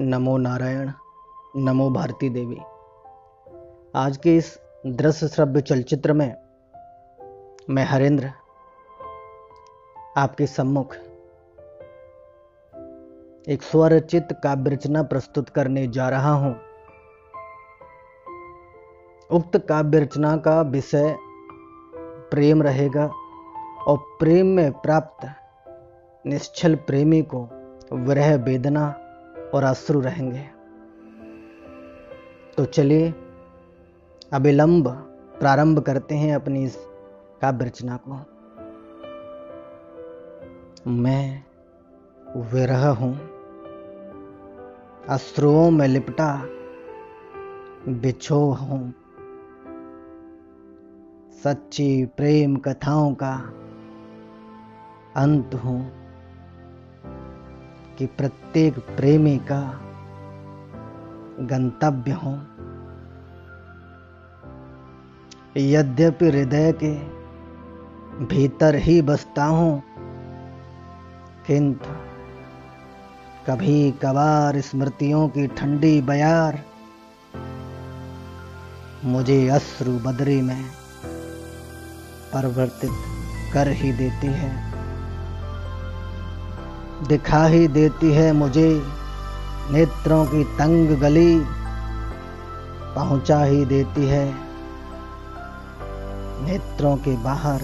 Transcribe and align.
नमो 0.00 0.36
नारायण, 0.36 0.90
नमो 1.56 1.90
भारती 1.90 2.28
देवी। 2.28 2.56
आज 3.94 4.16
के 4.16 4.36
इस 4.36 4.58
दृश्य 4.86 5.28
श्रव्य 5.28 5.60
चलचित्र 5.60 6.12
में 6.12 6.34
मैं 7.70 7.84
हरेंद्र, 7.84 8.30
आपके 10.16 10.46
सम्मुख 10.46 10.94
एक 13.48 13.62
स्वरचित 13.62 14.28
काव्य 14.32 14.70
रचना 14.70 15.02
प्रस्तुत 15.02 15.48
करने 15.48 15.86
जा 15.86 16.08
रहा 16.08 16.32
हूँ। 16.32 16.56
उक्त 19.30 19.58
काव्य 19.58 20.00
रचना 20.00 20.36
का 20.36 20.60
विषय 20.62 21.16
प्रेम 22.30 22.62
रहेगा 22.62 23.06
और 23.86 23.98
प्रेम 24.18 24.46
में 24.46 24.72
प्राप्त 24.72 25.28
निश्चल 26.26 26.74
प्रेमी 26.74 27.22
को 27.22 27.48
विरह 27.92 28.36
वेदना 28.36 29.03
और 29.54 29.64
अश्रु 29.64 30.00
रहेंगे। 30.00 30.44
तो 32.56 32.64
चलिए 32.64 33.14
अविलंब 34.32 34.88
प्रारंभ 35.40 35.78
करते 35.78 36.14
हैं 36.14 36.34
अपनी 36.34 36.64
इस 36.64 36.76
काव्य 37.42 37.64
रचना 37.64 37.98
को। 38.08 38.34
मैं 40.90 41.44
विरह 42.36 42.88
हूँ। 42.88 43.34
अश्रुओं 45.08 45.70
में 45.70 45.88
लिपटा, 45.88 46.46
बिछो 47.88 48.50
हूँ। 48.52 48.94
सच्ची 51.44 52.06
प्रेम 52.06 52.56
कथाओं 52.56 53.14
का 53.14 53.34
अंत 55.16 55.54
हूँ। 55.54 56.03
कि 57.98 58.06
प्रत्येक 58.06 58.78
प्रेमी 58.78 59.36
का 59.38 59.60
गंतव्य 61.40 62.12
हो। 62.12 62.32
यद्यपि 65.56 66.28
हृदय 66.28 66.72
के 66.82 66.94
भीतर 68.26 68.74
ही 68.76 69.00
बसता 69.02 69.44
हूँ, 69.44 69.82
किंतु 71.46 71.90
कभी 73.46 73.90
कभार 74.02 74.60
स्मृतियों 74.60 75.28
की 75.28 75.46
ठंडी 75.46 76.00
बयार 76.00 76.62
मुझे 79.04 79.48
अश्रु 79.48 79.92
बदरी 79.98 80.40
में 80.42 80.64
परिवर्तित 82.34 82.90
कर 83.54 83.68
ही 83.68 83.92
देती 83.92 84.26
है। 84.26 84.73
दिखा 87.08 87.44
ही 87.46 87.68
देती 87.68 88.12
है 88.12 88.32
मुझे। 88.32 88.82
नेत्रों 89.70 90.24
की 90.26 90.44
तंग 90.44 90.88
गली 90.88 91.44
पहुँचा 92.94 93.42
ही 93.44 93.64
देती 93.64 94.06
है। 94.06 94.24
नेत्रों 96.44 96.96
के 96.96 97.16
बाहर 97.16 97.62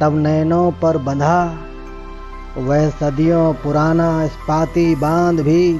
तब 0.00 0.16
नैनों 0.16 0.70
पर 0.72 0.96
बंधा, 0.98 1.58
वह 2.56 2.88
सदियों 2.90 3.52
पुराना 3.54 4.24
इस्पाती 4.24 4.94
बाँध 4.94 5.40
भी 5.40 5.72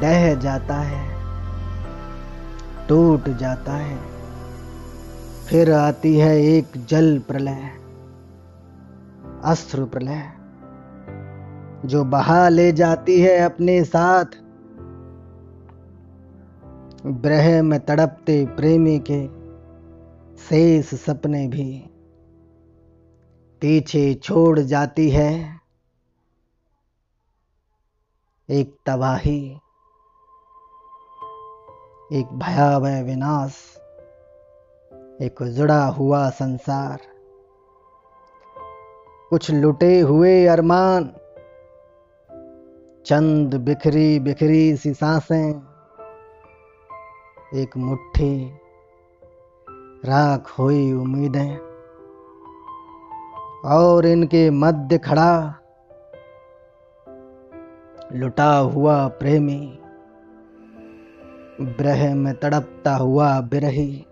डह 0.00 0.34
जाता 0.34 0.74
है, 0.74 1.04
टूट 2.88 3.28
जाता 3.38 3.72
है। 3.72 3.98
फिर 5.48 5.72
आती 5.72 6.16
है 6.18 6.36
एक 6.44 6.66
जल 6.88 7.18
प्रलय। 7.28 7.85
अश्रु 9.46 9.86
प्रलय। 9.86 10.32
जो 11.88 12.04
बहा 12.04 12.48
ले 12.48 12.72
जाती 12.72 13.20
है 13.20 13.38
अपने 13.38 13.84
साथ, 13.84 14.24
ब्रह 17.06 17.62
में 17.62 17.80
तड़पते 17.80 18.46
प्रेमी 18.46 18.98
के 19.10 19.26
शेष 20.36 20.94
सपने 20.94 21.48
भी 21.48 21.90
पीछे 23.60 24.14
छोड़ 24.14 24.58
जाती 24.58 25.10
है। 25.10 25.60
एक 28.50 28.76
तबाही, 28.86 29.58
एक 32.12 32.26
भयावह 32.32 33.02
विनाश, 33.02 33.78
एक 35.22 35.42
जुड़ा 35.42 35.86
हुआ 35.86 36.30
संसार। 36.30 37.15
कुछ 39.30 39.50
लुटे 39.50 40.00
हुए 40.00 40.46
अरमान। 40.46 41.04
चंद 43.06 43.54
बिखरी 43.54 44.18
बिखरी 44.20 44.76
सी 44.76 44.94
साँसें, 44.94 45.62
एक 47.54 47.76
मुट्ठी, 47.76 48.52
राख 50.04 50.58
हुई 50.58 50.92
उम्मीदें, 50.92 51.56
और 53.64 54.06
इनके 54.06 54.50
मध्य 54.50 54.98
खड़ा 54.98 55.54
लुटा 58.12 58.56
हुआ 58.56 59.08
प्रेमी 59.08 59.78
ब्रह 61.60 62.14
में 62.14 62.34
तड़पता 62.34 62.96
हुआ 62.96 63.40
बिरही। 63.40 64.06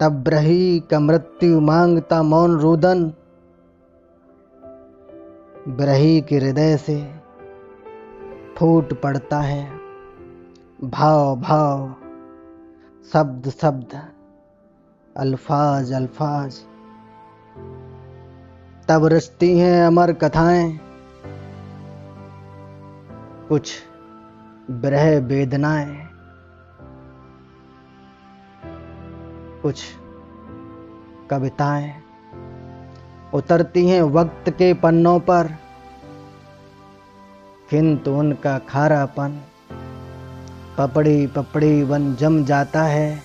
तब 0.00 0.12
ब्रही 0.24 0.80
का 0.80 0.98
मृत्यु 1.00 1.60
माँगता 1.60 2.22
मौन 2.22 2.56
रुदन। 2.58 3.04
ब्रही 5.68 6.20
के 6.20 6.36
हृदय 6.36 6.76
से 6.76 6.96
फूट 8.56 8.92
पड़ता 9.00 9.40
है 9.40 9.64
भाव 10.84 11.36
भाव, 11.40 11.94
शब्द 13.12 13.48
शब्द, 13.50 14.00
अल्फाज 15.16 15.92
अल्फाज। 15.92 16.58
तब 18.88 19.04
रचती 19.04 19.58
हैं 19.58 19.86
अमर 19.86 20.12
कथाएँ, 20.12 20.78
कुछ 23.48 23.72
ब्रह 24.70 25.18
वेदनाएँ। 25.18 26.15
कुछ 29.66 29.82
कविताएँ 31.30 31.92
उतरती 33.34 33.88
हैं 33.88 34.02
वक्त 34.02 34.50
के 34.50 34.74
पन्नों 34.74 35.18
पर, 35.20 35.48
किंतु 37.70 38.10
उनका 38.10 38.58
खारापन 38.58 39.40
पपड़ी 40.78 41.26
पपड़ी 41.26 41.82
वन 41.82 42.14
जम 42.14 42.44
जाता 42.44 42.82
है 42.82 43.22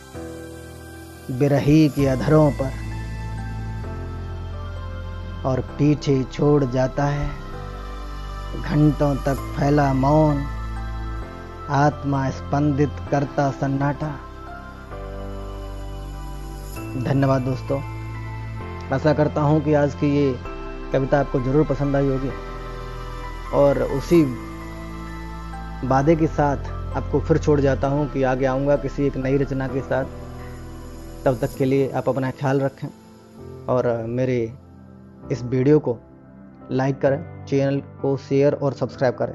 बिरही 1.32 1.90
के 1.90 2.08
अधरों 2.08 2.52
पर 2.52 2.72
और 5.46 5.62
पीछे 5.62 6.24
छोड़ 6.24 6.64
जाता 6.64 7.06
है 7.06 7.30
घंटों 8.62 9.16
तक 9.16 9.54
फैला 9.60 9.94
मौन, 9.94 10.44
आत्मा 11.70 12.30
स्पंदित 12.30 13.08
करता 13.12 13.52
सन्नाटा। 13.52 14.31
धन्यवाद 16.94 17.42
दोस्तों। 17.42 17.80
आशा 18.94 19.14
करता 19.14 19.42
हूँ 19.42 19.62
कि 19.64 19.74
आज 19.74 19.94
की 19.96 20.08
ये 20.16 20.34
कविता 20.94 21.20
आपको 21.20 21.40
ज़रूर 21.40 21.66
पसंद 21.66 21.96
आई 21.96 22.08
होगी। 22.08 22.30
और 23.54 23.82
उसी 23.84 24.24
वादे 25.88 26.16
के 26.16 26.28
साथ 26.28 26.70
आपको 26.98 27.20
फिर 27.20 27.38
छोड़ 27.38 27.60
जाता 27.62 27.88
हूँ 27.88 28.08
कि 28.12 28.24
आगे 28.24 28.46
आऊँगा 28.46 28.76
किसी 28.76 29.06
एक 29.08 29.18
नई 29.18 29.38
रचना 29.38 29.68
के 29.68 29.82
साथ। 29.82 30.06
तब 31.26 31.38
तक 31.42 31.56
के 31.58 31.66
लिए 31.66 31.90
आप 31.92 32.10
अपना 32.10 32.32
ख्याल 32.32 32.62
रखें 32.62 32.88
और 33.70 33.88
मेरे 34.10 34.40
इस 35.32 35.44
वीडियो 35.44 35.80
को 35.80 35.98
लाइक 36.72 37.00
करें, 37.02 37.46
चैनल 37.46 37.80
को 38.02 38.16
शेयर 38.20 38.54
और 38.54 38.74
सब्सक्राइब 38.74 39.16
करें। 39.16 39.34